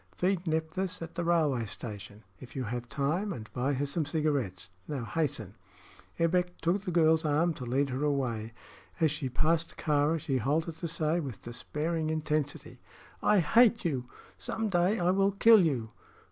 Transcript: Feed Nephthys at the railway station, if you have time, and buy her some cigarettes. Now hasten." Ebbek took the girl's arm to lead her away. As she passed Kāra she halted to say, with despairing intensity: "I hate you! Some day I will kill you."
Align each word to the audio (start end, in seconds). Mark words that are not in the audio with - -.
Feed 0.15 0.47
Nephthys 0.47 0.99
at 1.03 1.13
the 1.13 1.23
railway 1.23 1.65
station, 1.65 2.23
if 2.39 2.55
you 2.55 2.63
have 2.63 2.89
time, 2.89 3.31
and 3.31 3.53
buy 3.53 3.73
her 3.73 3.85
some 3.85 4.03
cigarettes. 4.03 4.71
Now 4.87 5.05
hasten." 5.05 5.53
Ebbek 6.17 6.57
took 6.59 6.81
the 6.81 6.89
girl's 6.89 7.23
arm 7.23 7.53
to 7.53 7.65
lead 7.67 7.89
her 7.91 8.03
away. 8.03 8.51
As 8.99 9.11
she 9.11 9.29
passed 9.29 9.77
Kāra 9.77 10.19
she 10.19 10.37
halted 10.39 10.77
to 10.77 10.87
say, 10.87 11.19
with 11.19 11.43
despairing 11.43 12.09
intensity: 12.09 12.79
"I 13.21 13.41
hate 13.41 13.85
you! 13.85 14.05
Some 14.39 14.69
day 14.69 14.97
I 14.99 15.11
will 15.11 15.33
kill 15.33 15.63
you." 15.63 15.91